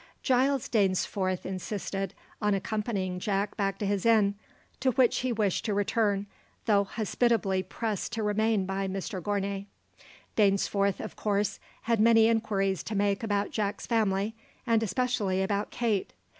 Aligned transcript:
Giles 0.23 0.67
Dainsforth 0.67 1.45
insisted 1.45 2.15
on 2.41 2.55
accompanying 2.55 3.19
Jack 3.19 3.55
back 3.55 3.77
to 3.77 3.85
his 3.85 4.03
inn, 4.03 4.33
to 4.79 4.89
which 4.93 5.19
he 5.19 5.31
wished 5.31 5.63
to 5.65 5.75
return, 5.75 6.25
though 6.65 6.85
hospitably 6.85 7.61
pressed 7.61 8.11
to 8.13 8.23
remain 8.23 8.65
by 8.65 8.87
Mr 8.87 9.21
Gournay. 9.21 9.67
Dainsforth 10.35 11.01
of 11.01 11.15
course 11.15 11.59
had 11.83 11.99
many 11.99 12.27
inquiries 12.27 12.81
to 12.81 12.95
make 12.95 13.21
about 13.21 13.51
Jack's 13.51 13.85
family, 13.85 14.33
and 14.65 14.81
especially 14.81 15.43
about 15.43 15.69
Kate. 15.69 16.13